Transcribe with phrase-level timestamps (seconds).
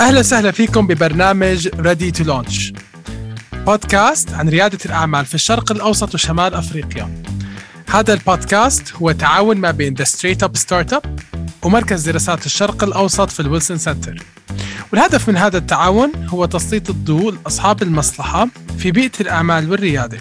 [0.00, 2.72] أهلا وسهلا فيكم ببرنامج Ready to Launch.
[3.52, 7.22] بودكاست عن ريادة الأعمال في الشرق الأوسط وشمال أفريقيا.
[7.88, 11.08] هذا البودكاست هو تعاون ما بين The Straight Up Startup
[11.62, 14.22] ومركز دراسات الشرق الأوسط في الويلسون سنتر.
[14.92, 18.48] والهدف من هذا التعاون هو تسليط الضوء لأصحاب المصلحة
[18.78, 20.18] في بيئة الأعمال والريادة.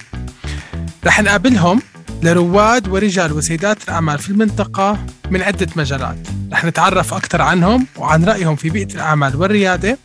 [1.06, 1.82] رح نقابلهم
[2.24, 6.28] لرواد ورجال وسيدات الأعمال في المنطقة من عدة مجالات.
[6.52, 9.98] رح نتعرف أكثر عنهم وعن رأيهم في بيئة الأعمال والريادة.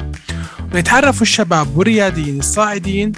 [0.75, 3.13] ويتعرفوا الشباب والرياديين الصاعدين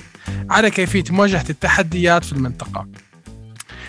[0.50, 2.88] على كيفية مواجهة التحديات في المنطقة.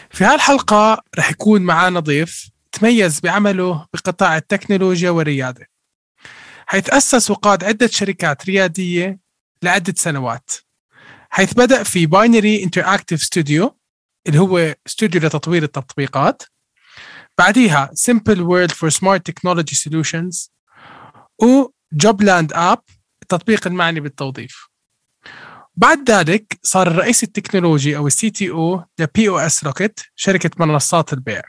[0.09, 5.69] في هالحلقة رح يكون معنا ضيف تميز بعمله بقطاع التكنولوجيا والريادة
[6.65, 9.19] حيث أسس وقاد عدة شركات ريادية
[9.63, 10.51] لعدة سنوات
[11.29, 13.76] حيث بدأ في Binary Interactive Studio
[14.27, 16.43] اللي هو استوديو لتطوير التطبيقات.
[17.37, 20.49] بعديها Simple World for Smart Technology Solutions.
[21.41, 21.63] و
[22.03, 22.81] Jobland App
[23.21, 24.67] التطبيق المعني بالتوظيف.
[25.75, 31.41] بعد ذلك صار الرئيس التكنولوجي أو ال CTO ل POS Rocket شركة منصات البيع.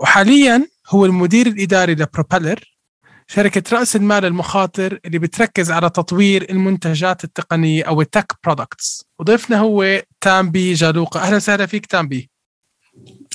[0.00, 2.78] وحاليا هو المدير الإداري ل Propeller
[3.26, 9.58] شركة رأس المال المخاطر اللي بتركز على تطوير المنتجات التقنية أو ال tech products وضيفنا
[9.58, 12.30] هو تامبي جالوقة أهلا وسهلا فيك تامبي.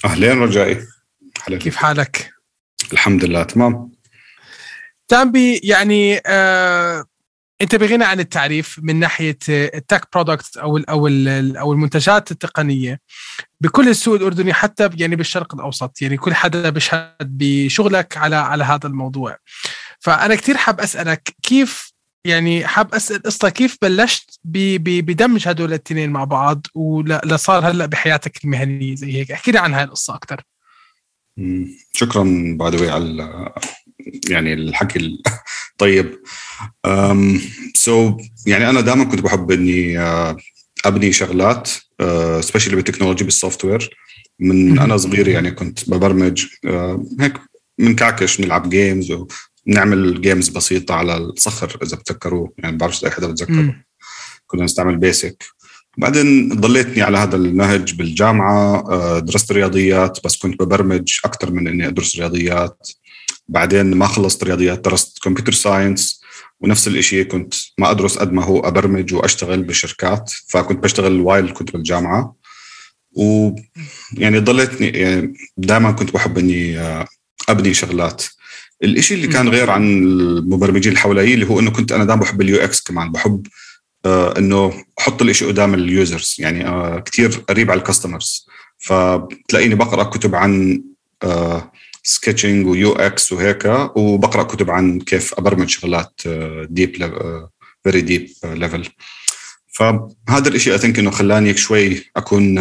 [0.06, 0.82] أهلين رجائي.
[1.48, 2.34] أهلا كيف حالك؟
[2.94, 3.92] الحمد لله تمام.
[5.08, 7.06] تامبي يعني آه
[7.62, 13.00] أنت بغنى عن التعريف من ناحية التك برودكت أو ال أو ال أو المنتجات التقنية.
[13.62, 18.88] بكل السوق الأردني حتى يعني بالشرق الأوسط يعني كل حدا بيشهد بشغلك على على هذا
[18.88, 19.38] الموضوع.
[20.00, 21.93] فأنا كثير حاب أسألك كيف
[22.26, 28.96] يعني حاب أسأل قصه كيف بلشت بدمج هدول الاثنين مع بعض؟ ولصار هلأ بحياتك المهنية
[28.96, 30.42] زي هيك؟ احكي لي عن هاي القصة أكثر
[31.94, 33.54] شكرا بعد على
[34.30, 35.20] يعني الحكي
[35.72, 36.20] الطيب
[37.76, 40.36] so so, يعني أنا دائما كنت بحب إني uh,
[40.86, 41.70] أبني شغلات
[42.40, 43.98] specially uh, بال technology بال software
[44.40, 47.34] من أنا صغير يعني كنت ببرمج uh, هيك
[47.78, 49.12] بنكعكش نلعب games
[49.68, 52.54] ونعمل games بسيطة على الصخر إذا بتذكروه.
[52.58, 53.76] يعني بعرف إذا حدا بتذكره.
[54.48, 55.44] كنا نستعمل BASIC
[55.98, 62.16] بعدين ضليتني على هذا النهج بالجامعة درست رياضيات بس كنت ببرمج أكثر من إني أدرس
[62.16, 62.90] رياضيات.
[63.48, 66.22] بعدين ما خلصت رياضيات درست computer science
[66.60, 70.32] ونفس الشيء كنت ما أدرس قد ما هو أبرمج وأشتغل بشركات.
[70.48, 72.36] فكنت بشتغل while كنت بالجامعة.
[73.12, 76.80] ويعني ضليتني يعني دائما كنت بحب إني
[77.50, 78.24] أبني شغلات.
[78.84, 82.42] الشيء اللي كان غير عن المبرمجين اللي حوالي اللي هو إنه كنت أنا دائما بحب
[82.42, 83.48] ال UX كمان بحب
[84.06, 86.64] إنه أحط الشيء قدام ال users يعني
[87.02, 90.84] كثير قريب على ال customers فتلاقيني بقرأ كتب عن
[92.04, 96.22] sketching و UX وهيك وبقرأ كتب عن كيف أبرمج شغلات
[96.70, 97.14] deep
[97.84, 98.90] very deep level
[99.74, 102.60] فهذا الشيء I think إنه خلاني شوي أكون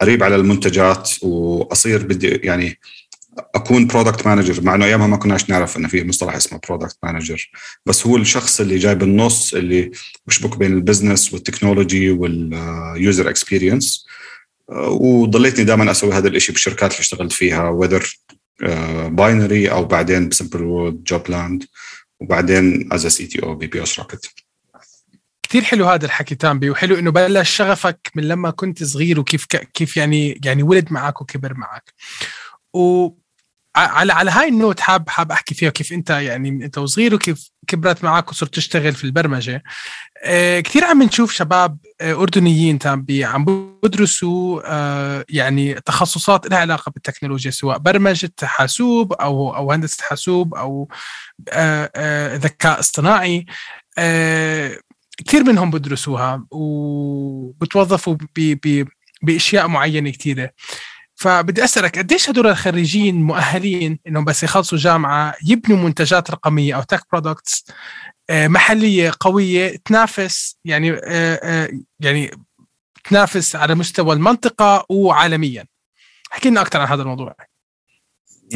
[0.00, 2.78] قريب على المنتجات وأصير بدي يعني
[3.54, 7.50] أكون product manager مع إنه أيامها ما كناش نعرف إنه في مصطلح اسمه product manager
[7.86, 9.90] بس هو الشخص اللي جاي بالنص اللي
[10.26, 14.06] بشبك بين ال business والتكنولوجي وال user experience
[14.68, 18.18] وضليتني دائما أسوي هذا الشيء بالشركات اللي اشتغلت فيها وذر
[19.08, 21.64] باينري أو بعدين بسمبل وود جوب لاند
[22.20, 24.30] وبعدين از سي تي أو بي بي اس روكت
[25.42, 29.96] كثير حلو هذا الحكي تامبي وحلو إنه بلش شغفك من لما كنت صغير وكيف كيف
[29.96, 31.92] يعني يعني ولد معك وكبر معك.
[32.74, 33.10] و
[33.76, 38.04] على على هاي النوت حاب حاب أحكي فيها كيف أنت يعني أنت وصغير وكيف كبرت
[38.04, 39.62] معك وصرت تشتغل في البرمجة.
[40.24, 42.78] آه كثير عم نشوف شباب آه أردنيين
[43.10, 43.44] عم
[43.82, 50.88] بدرسوا آه يعني تخصصات لها علاقة بالتكنولوجيا سواء برمجة حاسوب أو أو هندسة حاسوب أو
[51.48, 53.46] آه آه ذكاء اصطناعي.
[53.98, 54.78] آه
[55.26, 58.16] كثير منهم بدرسوها وبتوظفوا
[59.22, 60.50] بأشياء معينة كثيرة.
[61.24, 67.06] فبدي أسألك قديش هدول الخريجين مؤهلين إنهم بس يخلصوا جامعة يبنوا منتجات رقمية أو تك
[67.12, 67.64] برودكتس
[68.30, 70.88] محلية قوية تنافس يعني
[72.00, 72.30] يعني
[73.04, 75.64] تنافس على مستوى المنطقة وعالميا؟
[76.32, 77.36] احكي لنا أكثر عن هذا الموضوع.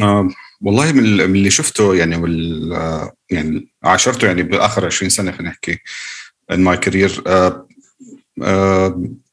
[0.01, 0.29] آه
[0.61, 5.79] والله من اللي شفته يعني وال يعني عاشرته يعني بآخر 20 سنة خلينا نحكي
[6.49, 7.23] my career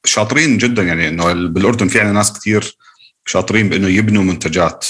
[0.05, 2.77] شاطرين جدا يعني إنه بالأردن في عندنا ناس كثير
[3.27, 4.87] شاطرين بإنه يبنوا منتجات.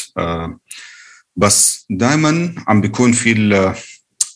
[1.37, 3.33] بس دائما عم بيكون في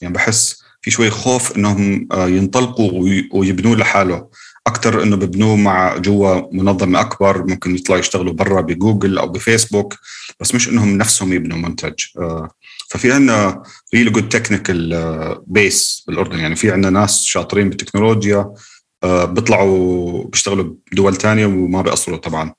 [0.00, 2.92] يعني بحس في شوي خوف إنهم ينطلقوا
[3.32, 4.28] ويبنوا لحاله.
[4.66, 9.94] أكثر إنه ببنوه مع جوا منظمة أكبر ممكن يطلعوا يشتغلوا برا بجوجل أو بفيسبوك
[10.40, 11.94] بس مش إنهم نفسهم يبنوا منتج.
[12.18, 12.50] آه،
[12.88, 13.62] ففي عندنا
[13.94, 16.38] really good technical base بالأردن.
[16.38, 18.54] يعني في عندنا ناس شاطرين بالتكنولوجيا آه،
[19.04, 22.54] بيطلعوا بيشتغلوا بدول تانية وما بيقصروا طبعا.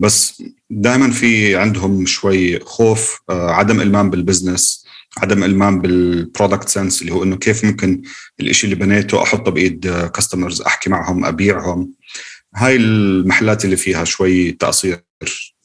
[0.00, 4.86] بس دائما في عندهم شوي خوف آه، عدم إلمام بال business
[5.18, 8.02] عدم إلمام بال product sense اللي هو إنه كيف ممكن
[8.40, 11.92] الإشي اللي بنيته أحطه بإيد customers أحكي معهم أبيعهم.
[12.54, 15.04] هاي المحلات اللي فيها شوي تقصير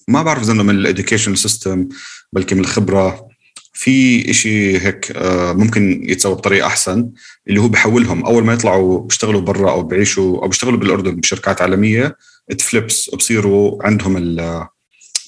[0.07, 1.89] ما بعرف إذا من ال education system
[2.33, 3.32] بلكي من الخبرة.
[3.73, 7.11] في إشي هيك آه، ممكن يتسوى بطريقة أحسن
[7.47, 8.25] اللي هو بحولهم.
[8.25, 12.17] أول ما يطلعوا بيشتغلوا برا أو بيعيشوا أو بيشتغلوا بالأردن بشركات عالمية
[12.57, 14.69] it flips بصيروا عندهم آه،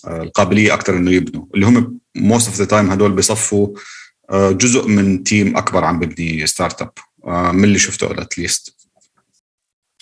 [0.07, 1.45] القابلية أكثر إنه يبنوا.
[1.55, 3.67] اللي هم most of the time هدول بصفوا
[4.29, 6.91] آه، جزء من team أكبر عم ببني startup
[7.53, 8.75] من اللي شفته at least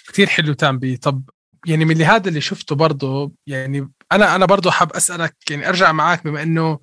[0.07, 0.97] كثير حلو تامبي.
[0.97, 1.23] طب
[1.65, 6.23] يعني من هذا اللي شفته برضه يعني أنا أنا برضه حاب أسألك يعني أرجع معك
[6.23, 6.79] بما إنه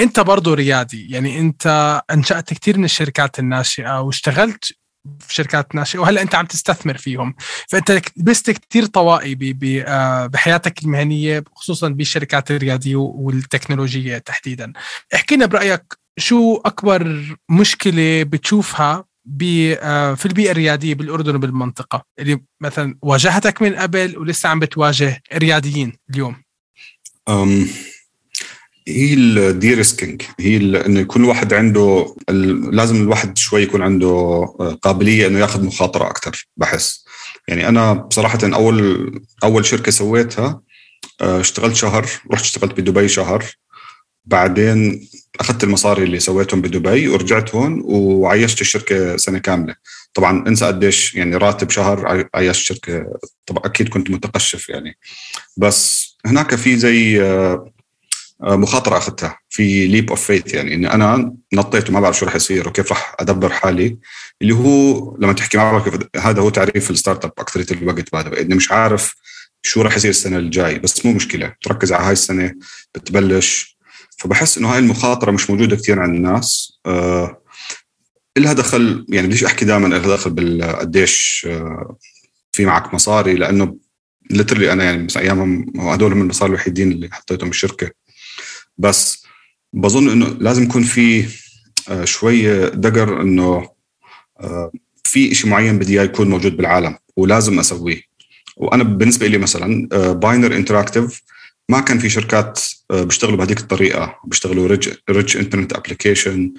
[0.00, 4.64] انت برضه ريادي يعني انت انشأت كثير من الشركات الناشئة واشتغلت
[5.20, 7.34] في شركات ناشئة وهلأ انت عم تستثمر فيهم.
[7.68, 14.72] فأنت لبست كثير طواقي آه، بحياتك المهنية خصوصا بالشركات الرياديه والتكنولوجية تحديدا.
[15.14, 15.82] احكي لنا برأيك
[16.18, 19.04] شو أكبر مشكلة بتشوفها
[19.42, 25.92] آه، في البيئة الريادية بالأردن وبالمنطقة؟ اللي مثلا واجهتك من قبل ولسه عم بتواجه رياديين
[26.10, 26.42] اليوم.
[27.28, 27.68] أم
[28.88, 32.16] هي ال de-risking هي إنه كل واحد عنده
[32.72, 37.04] لازم الواحد شوي يكون عنده آه، قابلية إنه ياخذ مخاطرة أكثر بحس.
[37.48, 39.10] يعني أنا بصراحه أول
[39.44, 40.60] أول شركة سويتها
[41.20, 43.44] آه، اشتغلت شهر رحت اشتغلت بدبي شهر.
[44.24, 45.08] بعدين
[45.40, 49.74] أخذت المصاري اللي سويتهم بدبي ورجعت هون وعيشت الشركة سنة كاملة.
[50.14, 53.06] طبعا انسى قديش يعني راتب شهر عيشت شركة.
[53.46, 54.98] طبعا أكيد كنت متقشف يعني.
[55.56, 57.71] بس هناك في زي آه،
[58.42, 62.68] مخاطرة أخذتها في leap of faith يعني إني أنا نطيت وما بعرف شو راح يصير
[62.68, 63.98] وكيف راح أدبر حالي
[64.42, 65.84] اللي هو لما تحكي مع
[66.16, 69.14] هذا هو تعريف ال startup أكثر الوقت بعد إني مش عارف
[69.62, 72.54] شو راح يصير السنة الجاي بس مو مشكلة تركز على هاي السنة
[72.94, 73.78] بتبلش.
[74.18, 77.42] فبحس إنه هاي المخاطرة مش موجودة كثير عند الناس آه
[78.36, 81.96] إلها دخل يعني بديش أحكي دائما إلها دخل بالقديش آه
[82.52, 83.76] في معك مصاري لأنه
[84.30, 87.90] literally أنا يعني أيامهم هدول من المصاري الوحيدين اللي حطيتهم بالشركة.
[88.78, 89.26] بس
[89.72, 91.28] بظن إنه لازم يكون في
[91.88, 93.68] آه شوية دقر إنه
[94.40, 94.72] آه
[95.04, 98.02] في شيء معين بدي إياه يكون موجود بالعالم ولازم أسويه.
[98.56, 101.22] وأنا بالنسبة لي مثلا Binary Interactive
[101.68, 102.60] ما كان في شركات
[102.90, 104.20] آه، بيشتغلوا بهذيك الطريقة.
[104.24, 106.52] بيشتغلوا rich rich internet application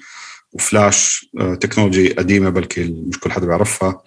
[0.52, 1.26] و Flash
[1.60, 4.02] technology قديمة بلكي مش كل حدا بيعرفها.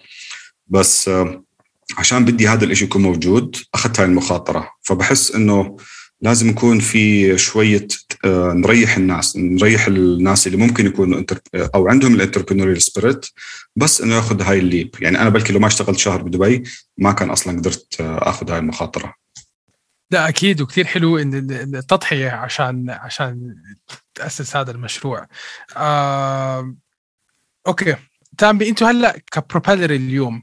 [0.66, 1.44] بس آه،
[1.98, 4.70] عشان بدي هذا الشيء يكون موجود أخذت هاي المخاطرة.
[4.82, 5.76] فبحس إنه
[6.20, 7.88] لازم يكون في شوية
[8.24, 11.24] آه، نريح الناس نريح الناس اللي ممكن يكونوا
[11.54, 13.26] أو عندهم ال entrepreneurial spirit
[13.76, 14.94] بس إنه ياخذ هاي ال leap.
[15.00, 16.62] يعني أنا بلكي لو ما اشتغلت شهر بدبي
[16.98, 19.14] ما كان أصلا قدرت أخذ هاي المخاطرة.
[20.10, 21.34] لا أكيد وكثير حلو إن
[21.74, 23.54] التضحيه عشان عشان
[24.14, 25.26] تأسس هذا المشروع.
[25.76, 26.76] آه،
[27.66, 27.96] okay.
[28.38, 30.42] تامبي أنتم هلا ك Propeller اليوم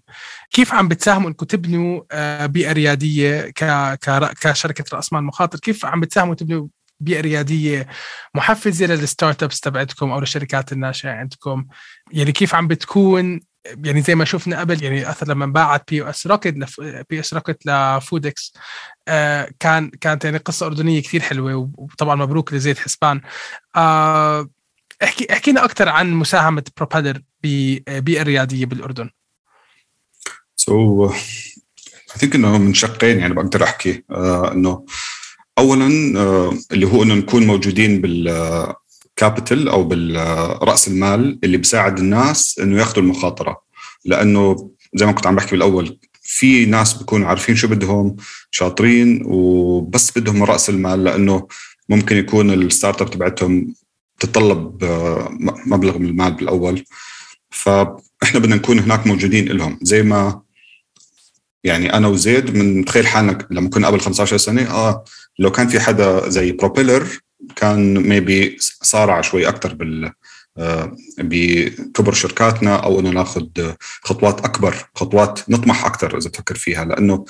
[0.51, 3.51] كيف عم بتساهموا؟ انكم تبنوا آه، بيئة ريادية
[4.42, 5.59] كشركة رأس مال مخاطر.
[5.59, 6.68] كيف عم بتساهموا تبنوا
[7.00, 7.88] بيئة ريادية
[8.36, 11.66] محفزة لل startups تبعتكم أو للشركات الناشئة عندكم؟
[12.11, 13.40] يعني كيف عم بتكون؟
[13.83, 16.56] يعني زي ما شفنا قبل يعني أثر لما باعت بي إس روكيت
[17.09, 18.54] بي إس روكيت ل Foodics
[19.07, 23.21] آه كان كانت يعني قصة أردنية كثير حلوة وطبعا مبروك لزيد حسبان.
[23.75, 24.49] آه
[25.04, 29.09] احكي احكي لنا أكثر عن مساهمة Propeller ببيئة ريادية بالأردن.
[30.56, 31.16] So I
[32.18, 34.04] think إنه من شقين يعني بقدر أحكي.
[34.11, 34.85] آه إنه
[35.57, 38.73] اولا آه اللي هو إنه نكون موجودين بال
[39.16, 43.61] capital أو بالرأس المال اللي بيساعد الناس إنه ياخذوا المخاطرة.
[44.06, 48.16] لأنه زي ما كنت عم بحكي بالأول في ناس بيكونوا عارفين شو بدهم
[48.52, 51.47] شاطرين وبس بدهم رأس المال لأنه
[51.90, 53.73] ممكن يكون ال startup تبعتهم
[54.19, 55.30] تتطلب آه،
[55.66, 56.84] مبلغ من المال بالأول.
[57.50, 60.42] فإحنا بدنا نكون هناك موجودين لهم زي ما
[61.64, 65.04] يعني أنا وزيد بنتخيل حالنا لما كنا قبل 15 سنة آه
[65.40, 67.07] لو كان في حدا زي Propeller
[67.56, 70.12] كان maybe صارع شوي أكثر بال
[70.57, 73.48] آه، بكبر شركاتنا أو إنه ناخذ
[74.02, 76.86] خطوات أكبر خطوات نطمح أكثر إذا تفكر فيها.
[76.86, 77.26] لأنه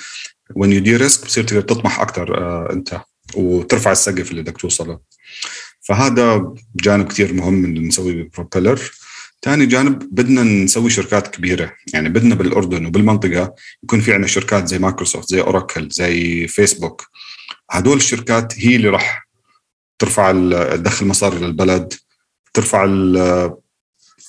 [0.58, 3.00] when you do risk بصير تقدر تطمح أكثر آه، أنت
[3.34, 4.98] وترفع السقف اللي بدك توصله.
[5.88, 8.80] فهذا جانب كثير مهم اللي نسويه ببروبيلر
[9.42, 11.72] ثاني جانب بدنا نسوي شركات كبيرة.
[11.94, 17.08] يعني بدنا بالأردن وبالمنطقة يكون في عندنا شركات زي مايكروسوفت زي أوراكل زي فيسبوك.
[17.70, 19.28] هدول الشركات هي اللي راح
[19.98, 20.32] ترفع
[20.76, 21.94] تدخل مصاري للبلد
[22.54, 22.84] ترفع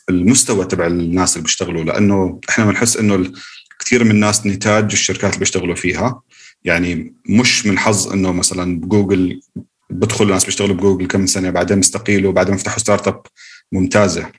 [0.09, 1.83] المستوى تبع الناس اللي بيشتغلوا.
[1.83, 3.31] لأنه إحنا بنحس إنه
[3.79, 6.21] كثير من الناس نتاج الشركات اللي بيشتغلوا فيها.
[6.63, 9.41] يعني مش من حظ إنه مثلا جوجل
[9.89, 13.21] بدخل ناس بيشتغلوا بجوجل كم سنة بعدين بيستقيلوا بعدين بيفتحوا startup
[13.71, 14.31] ممتازة.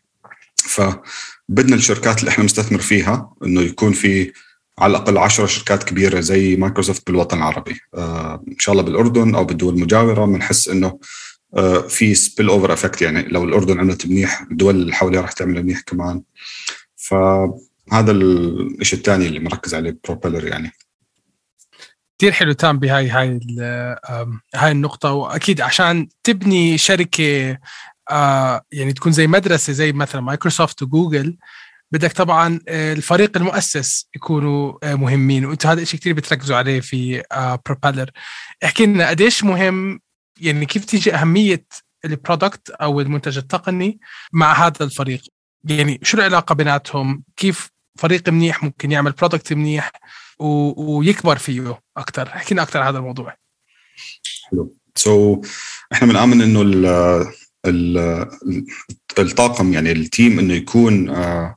[0.56, 4.32] فبدنا الشركات اللي إحنا نستثمر فيها إنه يكون في
[4.78, 7.80] على الأقل 10 شركات كبيرة زي مايكروسوفت بالوطن العربي.
[7.94, 10.98] آه إن شاء الله بالأردن أو بالدول المجاورة بنحس إنه
[11.56, 15.80] آه في spillover effect يعني لو الأردن عملت منيح الدول اللي حواليها راح تعمل منيح
[15.80, 16.22] كمان.
[16.96, 20.72] فهذا الشيء الثاني اللي مركز عليه Propeller يعني.
[22.18, 23.40] كثير حلو تام بهاي هاي
[24.54, 25.12] هاي النقطة.
[25.12, 27.58] وأكيد عشان تبني شركة
[28.10, 31.36] آه يعني تكون زي مدرسة زي مثلا مايكروسوفت وجوجل
[31.92, 35.44] بدك طبعا آه، الفريق المؤسس يكونوا آه، مهمين.
[35.44, 37.22] وأنتم هذا الشيء كثير بتركزوا عليه في
[37.66, 38.10] Propeller
[38.64, 40.00] احكي لنا قديش مهم
[40.40, 41.66] يعني كيف تيجي أهمية
[42.04, 44.00] ال product أو المنتج التقني
[44.32, 45.22] مع هذا الفريق؟
[45.64, 49.90] يعني شو العلاقة بيناتهم؟ كيف فريق منيح ممكن يعمل product منيح؟
[50.38, 50.72] و...
[50.98, 53.36] ويكبر فيه أكثر احكي لنا أكثر هذا الموضوع.
[54.50, 54.74] حلو.
[54.94, 55.46] so,
[55.92, 56.86] إحنا بنآمن إنه ال
[57.66, 57.98] ال
[59.18, 61.56] الطاقم يعني ال team إنه يكون آه،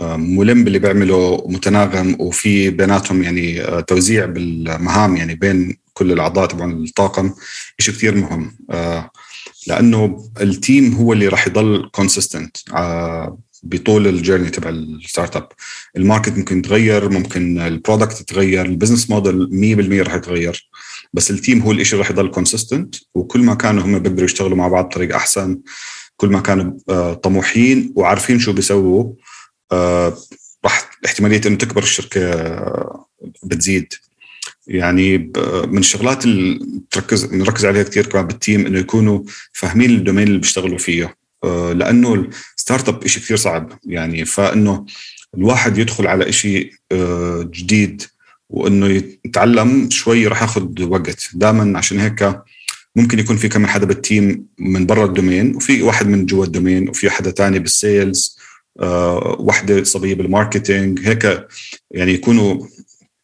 [0.00, 6.46] آه، ملم باللي بيعمله متناغم وفي بيناتهم يعني آه، توزيع بالمهام يعني بين كل الأعضاء
[6.46, 7.34] تبعون الطاقم.
[7.78, 8.56] شيء كثير مهم
[9.66, 12.56] لأنه ال team هو اللي راح يضل consistent
[13.62, 15.48] بطول ال journey تبع ال startup.
[15.96, 19.48] ال market ممكن يتغير ممكن ال product يتغير ال business model
[20.02, 20.70] 100% راح يتغير.
[21.12, 24.68] بس ال team هو الشيء راح يضل consistent وكل ما كانوا هم بيقدروا يشتغلوا مع
[24.68, 25.60] بعض بطريقة أحسن
[26.16, 29.12] كل ما كانوا آه، طموحين وعارفين شو بيسووا
[29.72, 30.16] آه،
[30.64, 33.06] راح احتمالية إنه تكبر الشركة آه،
[33.44, 33.94] بتزيد.
[34.66, 35.18] يعني
[35.66, 40.28] من الشغلات اللي تركز نركز عليها كثير كمان بال team إنه يكونوا فاهمين ال domain
[40.28, 41.16] اللي بيشتغلوا فيه.
[41.74, 43.72] لأنه ال startup شيء كثير صعب.
[43.84, 44.86] يعني فإنه
[45.34, 46.72] الواحد يدخل على شيء
[47.42, 48.02] جديد
[48.48, 48.86] وإنه
[49.26, 51.28] يتعلم شوي راح ياخذ وقت.
[51.34, 52.42] دائما عشان هيك
[52.96, 56.44] ممكن يكون في كمان حدا بال team من برا ال domain وفي واحد من جوا
[56.44, 58.38] الدومين وفي حدا تاني بال sales
[58.80, 61.46] آه، وحدة صبية بال marketing هيك
[61.90, 62.66] يعني يكونوا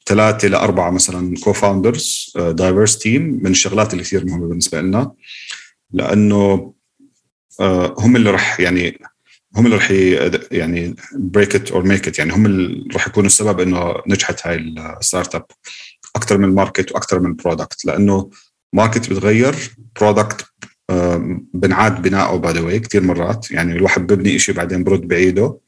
[0.07, 5.13] ثلاثة لاربعه مثلا co-founders diverse team من الشغلات اللي كثير مهمة بالنسبة لنا.
[5.93, 6.75] لأنه آه،
[7.99, 8.99] هم اللي راح يعني
[9.57, 9.91] هم اللي راح
[10.53, 14.57] يعني break it or make it يعني هم اللي راح يكونوا السبب إنه نجحت هاي
[14.57, 15.47] ال startup
[16.17, 18.31] أكثر من ال market وأكثر من ال product لأنه
[18.73, 19.55] market بتغير
[20.01, 20.47] product
[21.55, 23.51] بنعاد بناءه by the way كثير مرات.
[23.51, 25.59] يعني الواحد ببني شيء بعدين برد بعيده.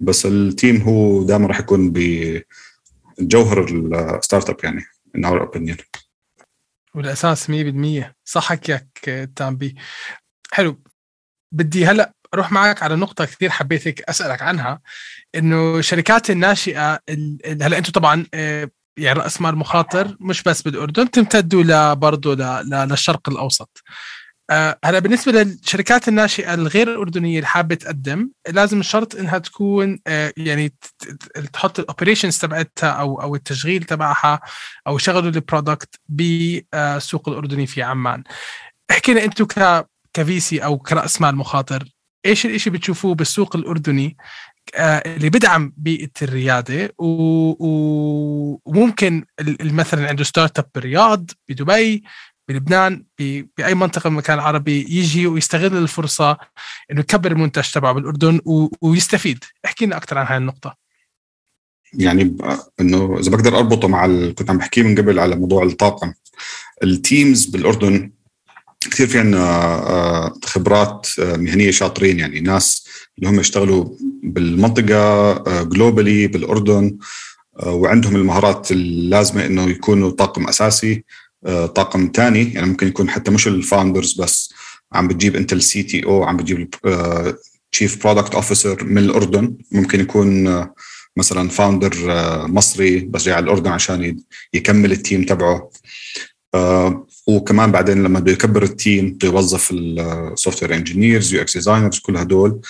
[0.00, 1.92] بس ال team هو دائما راح يكون
[3.18, 4.84] بجوهر ال startup يعني
[5.18, 5.76] in our opinion.
[6.94, 9.74] والأساس 100% صح حكيك تامبي.
[10.52, 10.82] حلو.
[11.52, 14.80] بدي هلا أروح معك على نقطة كثير حبيت هيك أسألك عنها
[15.34, 17.00] إنه الشركات الناشئة
[17.62, 22.34] هلا أنتم طبعا آه، يعني رأس مال مخاطر مش بس بالأردن تمتدوا برضه
[22.84, 23.82] للشرق الأوسط.
[24.50, 30.32] آه، هلا بالنسبة للشركات الناشئة الغير الأردنية اللي حابة تقدم لازم الشرط إنها تكون آه،
[30.36, 30.74] يعني
[31.52, 34.40] تحط ال operations تبعتها أو أو التشغيل تبعها
[34.86, 38.22] أو شغلوا ال product بالسوق الأردني في عمان.
[38.90, 39.86] احكي لنا أنتم ك
[40.16, 41.84] ك VC أو كرأس مال مخاطر
[42.26, 44.16] إيش الإشي بتشوفوه بالسوق الأردني؟
[44.74, 46.94] آه، اللي بدعم بيئة الريادة
[48.58, 49.24] وممكن
[49.60, 52.04] مثلا عنده startup بالرياض بدبي
[52.48, 56.38] بلبنان بأي منطقة من المكان العربي يجي ويستغل الفرصة
[56.90, 58.40] إنه يكبر المنتج تبعه بالأردن
[58.80, 59.44] ويستفيد.
[59.64, 60.76] احكي لنا أكثر عن هاي النقطة.
[61.94, 62.36] يعني
[62.80, 64.34] إنه إذا بقدر أربطه مع ال...
[64.34, 66.12] كنت عم بحكي من قبل على موضوع الطاقم.
[66.82, 68.15] ال teams بالأردن
[68.88, 72.40] كثير في عندنا آه، خبرات آه، مهنية شاطرين يعني.
[72.40, 72.86] ناس
[73.18, 73.84] اللي هم يشتغلوا
[74.22, 76.98] بالمنطقة globally آه، بالأردن
[77.62, 81.04] وعندهم المهارات اللازمة إنه يكونوا طاقم أساسي
[81.74, 84.52] طاقم ثاني يعني ممكن يكون حتى مش ال founders بس
[84.92, 86.74] عم بتجيب انت ال CTO عم بتجيب
[87.72, 89.56] chief product officer من الأردن.
[89.72, 90.66] ممكن يكون
[91.16, 91.94] مثلا founder
[92.48, 94.18] مصري بس جاي على الأردن عشان
[94.54, 95.70] يكمل ال team تبعه.
[97.26, 102.16] وكمان بعدين لما بده يكبر ال team بده يوظف ال software engineers UX designers كل
[102.16, 102.60] هدول.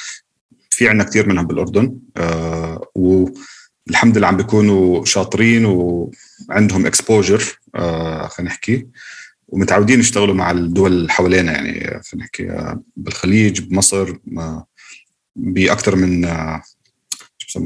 [0.71, 1.99] في عندنا كثير منهم بالأردن.
[2.17, 8.87] آه والحمد لله عم بيكونوا شاطرين وعندهم اكسبوجر آه خلينا نحكي.
[9.49, 14.17] ومتعودين يشتغلوا مع الدول اللي حوالينا يعني خلينا نحكي آه، بالخليج بمصر
[15.37, 16.25] باكثر من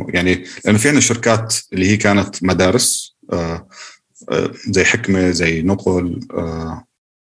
[0.09, 3.17] يعني لأنه في عندنا شركات اللي هي كانت مدارس
[4.71, 6.21] زي حكمة زي نقل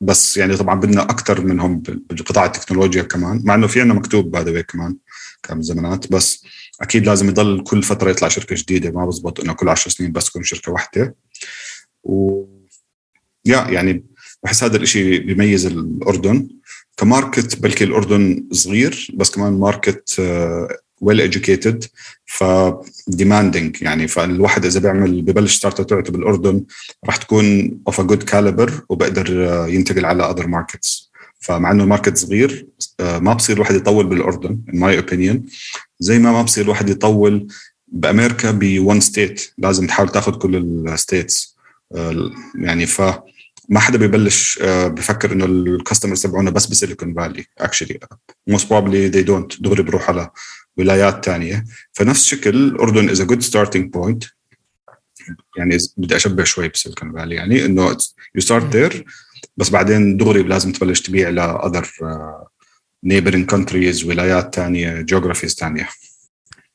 [0.00, 4.61] بس يعني طبعا بدنا أكثر منهم بقطاع التكنولوجيا كمان مع إنه في عندنا مكتوب بعد
[4.61, 4.97] كمان
[5.42, 6.44] كان من زمانات بس
[6.80, 10.25] أكيد لازم يضل كل فترة يطلع شركة جديدة ما بزبط إنه كل 10 سنين بس
[10.26, 11.16] تكون شركة واحدة.
[12.04, 12.44] و
[13.44, 14.04] يا يعني
[14.42, 16.49] بحس هذا الشيء بيميز الأردن.
[16.97, 20.21] ك market بلكي الأردن صغير بس كمان market
[21.00, 21.85] well educated
[22.26, 26.64] ف demanding يعني فالواحد إذا بيعمل ببلش startup تبعته بالأردن
[27.07, 31.89] راح تكون of a good caliber وبقدر آه، ينتقل على other markets فمع إنه ال
[31.89, 32.66] market صغير
[33.00, 35.47] آه، ما بصير الواحد يطول بالأردن in my opinion
[36.00, 37.47] زي ما ما بصير الواحد يطول
[37.88, 41.57] بأمريكا ب one state لازم تحاول تاخذ كل ال states
[41.95, 43.02] آه، يعني ف
[43.69, 47.99] ما حدا ببلش بفكر إنه ال customers تبعونا بس ب Silicon Valley actually
[48.47, 50.30] most probably they don't دغري بروح على
[50.77, 51.65] ولايات تانية.
[51.93, 54.25] فنفس الشكل الأردن is a good starting point
[55.57, 57.97] يعني بدي أشبه شوي ب Silicon Valley يعني إنه
[58.35, 59.04] you start there
[59.57, 61.88] بس بعدين دغري لازم تبلش تبيع ل other
[63.04, 65.89] neighboring countries ولايات تانية geographies تانية.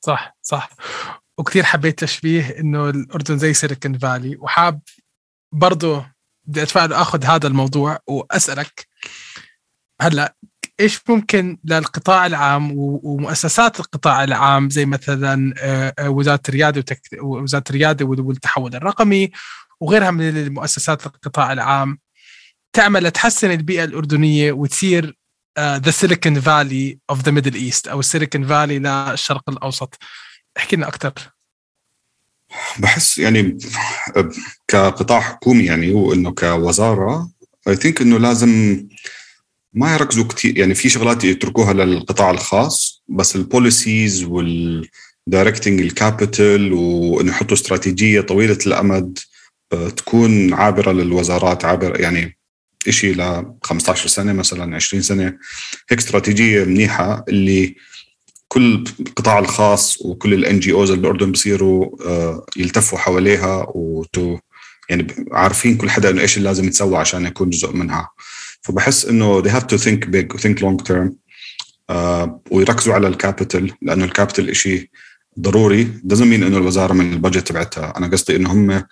[0.01, 0.69] صح صح.
[1.37, 4.37] وكثير حبيت تشبيه إنه الأردن زي Silicon Valley.
[4.37, 4.81] وحاب
[5.51, 6.05] برضه
[6.45, 8.87] بدي أتفائل آخذ هذا الموضوع وأسألك
[10.01, 10.35] هلأ
[10.79, 16.85] إيش ممكن للقطاع العام ومؤسسات القطاع العام زي مثلا آه، آه، وزارة الرياده
[17.21, 19.31] وزارة الرياده والتحول الرقمي
[19.79, 21.99] وغيرها من المؤسسات القطاع العام.
[22.73, 25.17] تعمل لتحسن البيئة الأردنية وتصير
[25.59, 29.97] the Silicon Valley of the Middle East أو ال Silicon Valley للشرق الأوسط.
[30.57, 31.13] احكي لنا أكثر
[32.79, 33.57] بحس يعني
[34.67, 37.31] كقطاع حكومي يعني وإنه كوزارة
[37.67, 38.83] I think إنه لازم
[39.75, 45.93] ما يركزوا كثير يعني في شغلات يتركوها للقطاع الخاص بس ال policies وال directing ال
[45.93, 49.19] capital وإنه يحطوا استراتيجية طويلة الأمد
[49.73, 52.37] آه، تكون عابرة للوزارات عابر يعني
[52.89, 55.37] شيء ل 15 سنة مثلا 20 سنة.
[55.89, 57.75] هيك استراتيجية منيحة اللي
[58.47, 64.37] كل القطاع الخاص وكل ال NGOs بالاردن بصيروا آه، يلتفوا حواليها وتو
[64.89, 68.09] يعني عارفين كل حدا إنه إيش اللي لازم يتسوى عشان يكون جزء منها.
[68.65, 71.13] فبحس إنه they have to think big think long term
[71.91, 74.89] uh, ويركزوا على ال capital لأنه ال capital شيء
[75.39, 75.85] ضروري.
[75.85, 77.93] Doesn't mean إنه الوزارة من ال budget تبعتها.
[77.97, 78.83] أنا قصدي إنه هم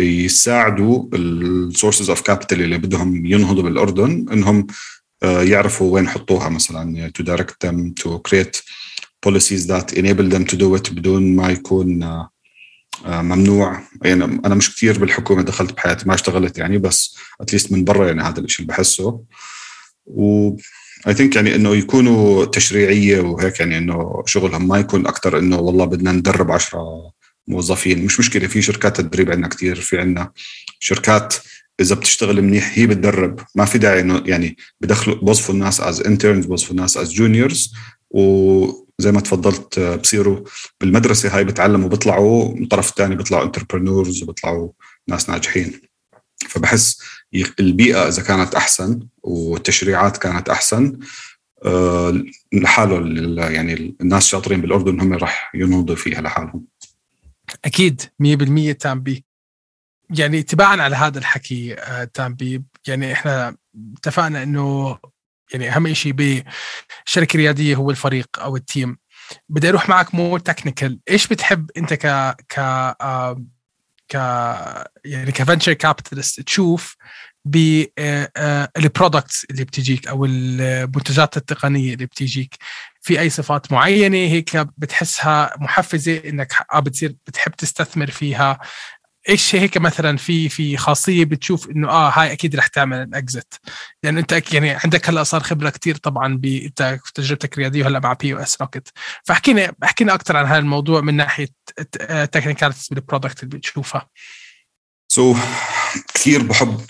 [0.00, 4.66] يساعدوا ال sources of capital اللي بدهم ينهضوا بالأردن إنهم
[5.24, 8.62] uh, يعرفوا وين يحطوها مثلا to direct them to create
[9.26, 12.30] policies that enable them to do بدون ما يكون آه،
[13.04, 13.82] ممنوع.
[14.02, 18.06] يعني أنا مش كثير بالحكومة دخلت بحياتي ما اشتغلت يعني بس at least من برا
[18.06, 19.20] يعني هذا الشيء اللي بحسه.
[20.06, 20.56] و
[21.08, 25.84] I think يعني إنه يكونوا تشريعية وهيك يعني إنه شغلهم ما يكون أكثر إنه والله
[25.84, 27.10] بدنا ندرب عشرة
[27.48, 28.04] موظفين.
[28.04, 30.30] مش مشكلة في شركات تدريب عندنا كثير في عندنا
[30.80, 31.34] شركات
[31.80, 33.40] إذا بتشتغل منيح هي بتدرب.
[33.54, 37.72] ما في داعي إنه يعني بدخلوا بوظفوا الناس as interns بوظفوا الناس as juniors
[38.10, 40.44] و زي ما تفضلت آه، بصيروا
[40.80, 44.72] بالمدرسة هاي بتعلموا بيطلعوا من الطرف الثاني بيطلعوا entrepreneurs وبيطلعوا
[45.08, 45.80] ناس ناجحين.
[46.48, 47.02] فبحس
[47.60, 50.98] البيئة إذا كانت أحسن والتشريعات كانت أحسن
[51.64, 52.96] آه، لحاله
[53.50, 56.66] يعني الناس شاطرين بالأردن هم راح ينهضوا فيها لحالهم.
[57.64, 59.04] أكيد 100% تام
[60.10, 62.36] يعني تباعا على هذا الحكي آه، تام
[62.86, 63.56] يعني إحنا
[63.96, 64.98] اتفقنا إنه
[65.52, 68.96] يعني أهم شيء بشركة ريادية هو الفريق أو ال team
[69.48, 72.60] بدي أروح معك more technical إيش بتحب أنت ك ك
[74.08, 74.14] ك
[75.04, 76.96] يعني ك venture capitalist تشوف
[77.44, 82.54] بال products اللي بتجيك أو المنتجات التقنية اللي بتجيك؟
[83.00, 88.58] في أي صفات معينة هيك بتحسها محفزة إنك بتصير بتحب تستثمر فيها؟
[89.28, 93.60] إيش هيك مثلا في في خاصية بتشوف إنه آه هاي أكيد رح تعمل ال exit
[94.02, 98.12] لأنه أنت يعني عندك هلأ صار خبرة كتير طبعا انت في تجربتك الريادية وهلأ مع
[98.12, 98.88] POSRocket
[99.24, 101.48] فاحكينا احكينا أكثر عن هذا الموضوع من ناحية
[102.32, 104.08] technicalities بال product اللي بتشوفها.
[105.08, 105.38] So so,
[106.14, 106.80] كثير بحب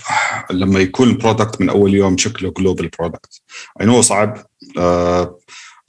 [0.51, 3.41] لما يكون ال product من أول يوم شكله global product
[3.81, 4.47] I know صعب.
[4.79, 5.27] uh,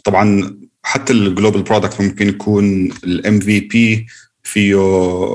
[0.03, 4.07] طبعا حتى ال global product ممكن يكون ال MVP
[4.43, 4.75] فيه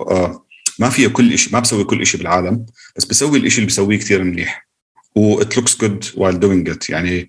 [0.05, 0.42] uh,
[0.83, 2.67] ما فيها كل شيء ما بسوي كل شيء بالعالم
[2.97, 4.69] بس بسوي الشيء اللي بسويه كثير منيح.
[5.17, 6.91] و looks good while doing it.
[6.91, 7.29] يعني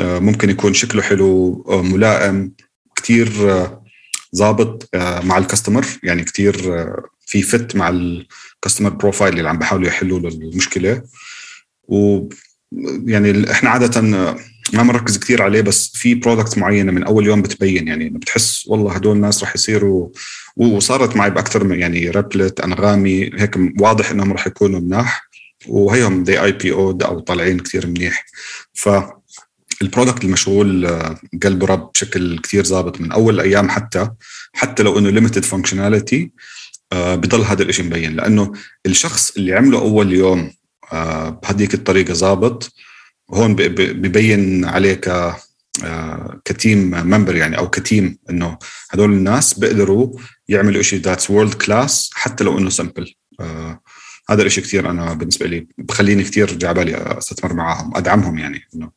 [0.00, 2.52] آه، ممكن يكون شكله حلو آه، ملائم
[2.96, 3.28] كثير
[4.36, 6.56] ظابط آه، مع ال customer يعني كثير
[7.26, 11.02] في fit مع ال customer profile اللي عم بحاولوا يحلوا للمشكله
[11.88, 12.28] و
[13.06, 14.00] يعني إحنا عادة
[14.72, 17.88] ما بنركز كثير عليه بس في products معينة من أول يوم بتبين.
[17.88, 20.08] يعني بتحس والله هدول الناس رح يصيروا
[20.56, 25.30] وصارت معي باكثر من يعني ريبلت أنغامي هيك واضح إنهم رح يكونوا مناح.
[25.66, 28.26] وهيهم دي اي بي أو أو طالعين كثير منيح.
[28.74, 28.88] ف
[29.82, 34.10] البرودكت المشغول آه، قلبه رب بشكل كثير ظابط من أول أيام حتى
[34.52, 36.30] حتى لو إنه ليمتد فانكشناليتي
[36.92, 38.16] بضل هذا الشيء مبين.
[38.16, 38.52] لأنه
[38.86, 40.52] الشخص اللي عمله أول يوم
[40.92, 42.72] آه، بهديك الطريقة ظابط
[43.34, 45.36] هون ببين عليه ك
[45.84, 48.58] آه، كتيم ممبر يعني أو كتيم إنه
[48.90, 53.14] هدول الناس بيقدروا يعملوا شيء ذاتس وورلد كلاس حتى لو إنه سمبل
[54.30, 58.90] هذا الشيء كثير أنا بالنسبة لي بخليني كثير رجع بالي أستثمر معاهم أدعمهم يعني إنه.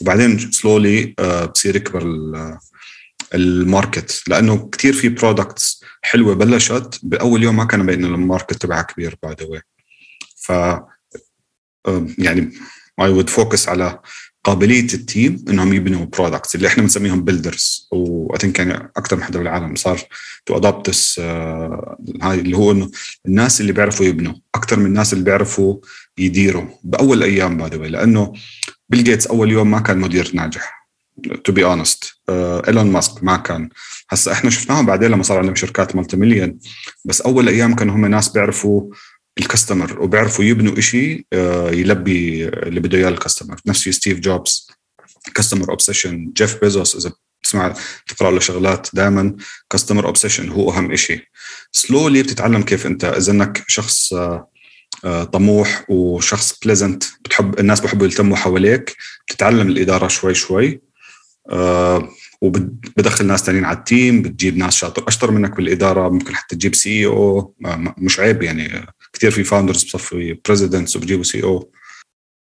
[0.00, 2.02] وبعدين سلولي آه، بصير يكبر
[3.34, 8.54] ال market لأنه كثير في products حلوة بلشت بأول يوم ما كان مبين ال market
[8.54, 9.62] تبعها كبير باي ذا
[10.36, 10.52] ف
[12.18, 12.52] يعني
[13.00, 14.00] اي وود فوكس على
[14.44, 17.88] قابلية التيم إنهم يبنوا برودكتس اللي إحنا بنسميهم بيلدرز
[18.40, 20.00] ثينك يعني أكثر من حدا بالعالم صار
[20.46, 21.14] to adopt
[22.22, 22.90] هاي اللي هو إنه
[23.26, 25.76] الناس اللي بيعرفوا يبنوا أكثر من الناس اللي بيعرفوا
[26.18, 28.32] يديروا بأول أيام by لأنه
[28.88, 30.88] بيل جيتس أول يوم ما كان مدير ناجح
[31.44, 33.68] to be honest ايلون ماسك ما كان.
[34.10, 36.58] هسا إحنا شفناهم بعدين لما صار عندهم شركات multi-million
[37.04, 38.90] بس أول أيام كانوا هم ناس بيعرفوا
[39.38, 43.56] ال customer وبيعرفوا يبنوا شيء آه، يلبي اللي بده إياه ال customer.
[43.66, 44.68] نفس ستيف جوبز
[45.34, 47.74] customer obsession جيف بيزوس إذا تسمع
[48.06, 49.36] تقرا له شغلات دائما
[49.70, 51.20] customer obsession هو أهم شيء
[51.72, 54.48] سلولي بتتعلم كيف أنت إذا إنك شخص آه،
[55.04, 58.96] آه، طموح وشخص pleasant بتحب الناس بحبوا يلتموا حواليك
[59.28, 60.80] بتتعلم الإدارة شوي شوي
[62.40, 66.74] وبدخل ناس تانيين على ال team بتجيب ناس شاطر أشطر منك بالإدارة ممكن حتى تجيب
[66.74, 67.54] CEO
[67.98, 68.86] مش عيب يعني.
[69.16, 71.72] كثير في founders بصفي presidents وبجيبوا CEO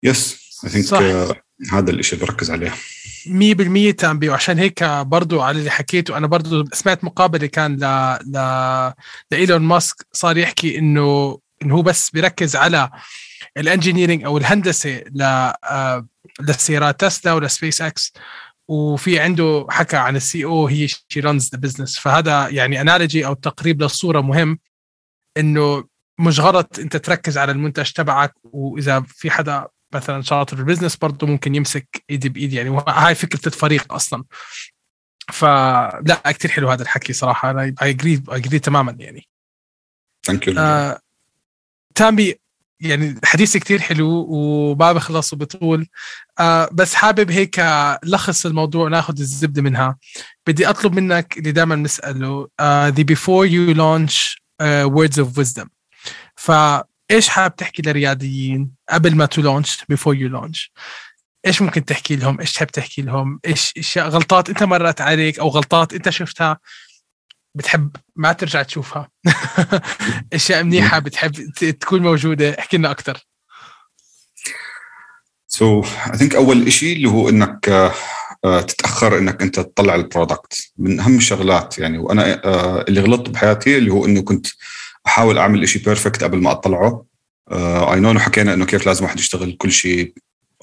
[0.03, 2.71] Yes I think هذا الشيء بركز عليه.
[2.71, 4.29] 100% تامبي.
[4.29, 7.85] وعشان هيك برضو على اللي حكيته أنا برضو سمعت مقابلة كان ل
[8.27, 8.37] ل
[9.31, 12.91] لايلون ماسك صار يحكي إنه انه هو بس بيركز على
[13.57, 16.07] ال engineering أو الهندسة ل آه،
[16.41, 18.13] للسيارات تسلا ولسبيس إكس
[18.69, 23.35] وفي عنده حكى عن ال CEO he she runs the business فهذا يعني analogy أو
[23.35, 24.59] تقريب للصورة مهم
[25.39, 25.85] إنه
[26.23, 31.27] مش غلط انت تركز على المنتج تبعك وإذا في حدا مثلا شاطر بال business برضه
[31.27, 34.25] ممكن يمسك إيدي بايد يعني هاي فكرة الفريق أصلا.
[35.33, 39.29] فلا كثير حلو هذا الحكي صراحة أنا agree agree تماما يعني.
[40.27, 41.01] thank you آه
[41.95, 42.35] تامبي
[42.81, 45.87] يعني حديث كتير حلو وما بخلص وبطول
[46.39, 47.65] آه بس حابب هيك
[48.05, 49.97] لخص الموضوع ناخذ الزبدة منها.
[50.47, 52.49] بدي أطلب منك اللي دائما نساله
[52.91, 55.82] the before you launch uh, words of wisdom.
[56.37, 60.73] فايش حابب تحكي للرياديين قبل ما to launch before you launch
[61.47, 65.49] إيش ممكن تحكي لهم؟ إيش تحب تحكي لهم؟ إيش أشياء غلطات أنت مرت عليك أو
[65.49, 66.59] غلطات أنت شفتها
[67.55, 69.11] بتحب ما ترجع تشوفها؟
[70.33, 71.33] أشياء منيحة بتحب
[71.81, 72.59] تكون موجودة.
[72.59, 73.27] احكي لنا أكثر
[75.47, 77.69] So I think أول شيء اللي هو إنك
[78.45, 81.99] آه، تتأخر إنك أنت تطلع ال product من أهم الشغلات يعني.
[81.99, 84.47] وأنا آه، اللي غلطت بحياتي اللي هو إنه كنت
[85.07, 87.05] أحاول أعمل شيء perfect قبل ما أطلعه.
[87.53, 90.15] I آه، know حكينا إنه كيف لازم واحد يشتغل كل شيء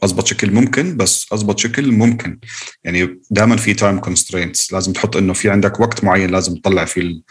[0.04, 2.40] أضبط شكل ممكن بس أضبط شكل ممكن.
[2.84, 7.22] يعني دائما في time constraints لازم تحط إنه في عندك وقت معين لازم تطلع فيه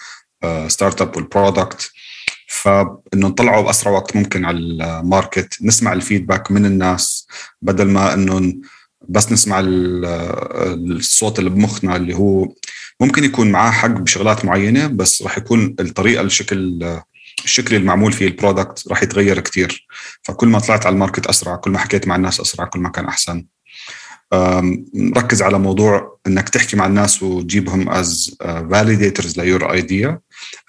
[0.44, 1.90] ال startup وال product
[2.48, 7.26] فإنه نطلعه بأسرع وقت ممكن على ال market نسمع ال feedback من الناس
[7.62, 8.54] بدل ما إنه
[9.08, 12.48] بس نسمع الصوت اللي بمخنا اللي هو
[13.00, 16.84] ممكن يكون معاه حق بشغلات معينة بس راح يكون الطريقة الشكل
[17.44, 19.86] الشكل المعمول فيه ال product راح يتغير كثير
[20.22, 22.88] فكل ما طلعت على ال market أسرع كل ما حكيت مع الناس أسرع كل ما
[22.88, 23.46] كان أحسن.
[25.16, 30.20] ركز على موضوع إنك تحكي مع الناس وتجيبهم as validators ل your idea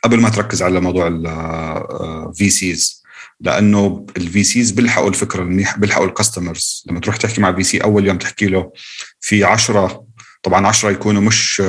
[0.04, 3.04] قبل ما تركز على موضوع ال VCs
[3.40, 5.44] لأنه ال VCs بيلحقوا الفكرة
[5.78, 8.72] بيلحقوا ال customers لما تروح تحكي مع VC أول يوم تحكي له
[9.20, 10.06] في عشرة
[10.44, 11.60] طبعا عشرة يكونوا مش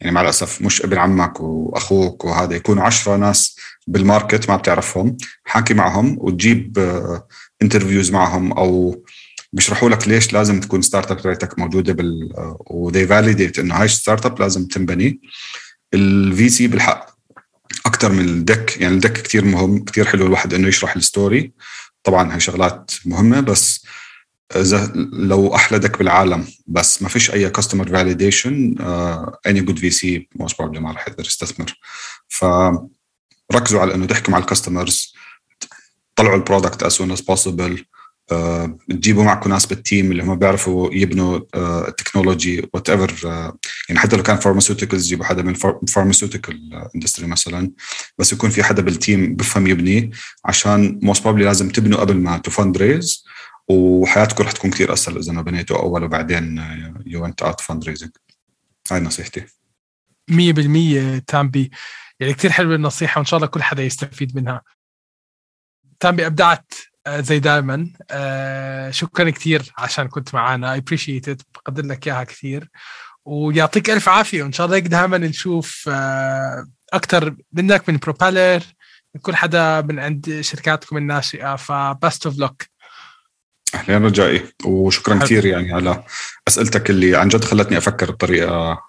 [0.00, 5.16] يعني مع الأسف مش ابن عمك وأخوك وهذا يكونوا عشرة ناس بال market ما بتعرفهم.
[5.44, 6.78] حاكي معهم وتجيب
[7.62, 9.02] interviews معهم أو
[9.52, 12.32] بيشرحوا لك ليش لازم تكون startup تبعتك موجودة بال
[12.70, 15.20] و they validate إنه هاي startup لازم تنبني.
[15.94, 17.16] ال VC بالحق
[17.86, 21.05] أكثر من ال deck يعني ال deck كثير مهم كثير حلو الواحد إنه يشرح ال
[21.05, 21.52] story
[22.02, 23.85] طبعا هاي شغلات مهمة بس
[25.12, 28.74] لو أحلى deck بالعالم بس ما فيش أي customer validation
[29.46, 31.74] any good VC most probably ما راح يقدر يستثمر.
[32.28, 35.14] فركزوا على إنه تحكوا مع ال customers
[36.14, 37.82] طلعوا ال product soon as possible
[38.32, 41.40] آه، تجيبوا معكم ناس بال team اللي هم بيعرفوا يبنوا
[41.88, 43.14] التكنولوجي whatever
[43.88, 45.54] يعني حتى لو كان pharmaceuticals جيبوا حدا من
[45.88, 47.70] pharmaceutical industry مثلا
[48.18, 50.10] بس يكون في حدا بال team بفهم يبني
[50.44, 53.24] عشان most probably لازم تبنوا قبل ما to fundraise
[53.68, 56.64] وحياتكم رح تكون كثير أسهل إذا ما بنيتوا أول وبعدين
[57.06, 58.10] you went out fundraising
[58.92, 59.46] هاي نصيحتي.
[60.30, 61.70] 100% تامبي.
[62.20, 64.62] يعني كثير حلوة النصيحة وإن شاء الله كل حدا يستفيد منها.
[66.00, 66.72] تامبي أبدعت
[67.06, 72.70] آه، زي دائما آه، شكرا كثير عشان كنت معنا I appreciate بقدر لك إياها كثير
[73.24, 74.42] ويعطيك ألف عافية.
[74.42, 78.62] وإن شاء الله هيك دائما نشوف آه، أكثر منك من بروبالر
[79.14, 81.56] من كل حدا من عند شركاتكم الناشئة.
[81.56, 82.62] ف best of luck
[83.88, 86.02] اهلين رجائي وشكرا كثير يعني على
[86.48, 88.82] أسئلتك اللي عن جد خلتني أفكر بطريقة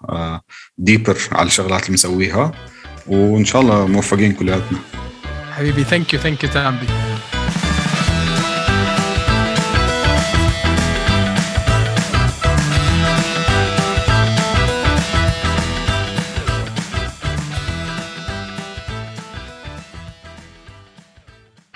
[0.78, 2.52] deeper على الشغلات اللي مسويها.
[3.06, 4.78] وإن شاء الله موفقين كلياتنا.
[5.52, 6.86] حبيبي thank you thank you تامبي.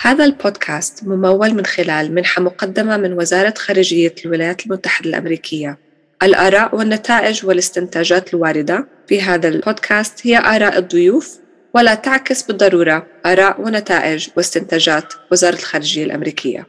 [0.04, 5.78] هذا البودكاست ممول من خلال منحة مقدمة من وزارة خارجية الولايات المتحدة الأمريكية.
[6.22, 11.38] الآراء والنتائج والاستنتاجات الواردة في هذا البودكاست هي آراء الضيوف
[11.74, 16.66] ولا تعكس بالضرورة آراء ونتائج واستنتاجات وزارة الخارجية الأمريكية.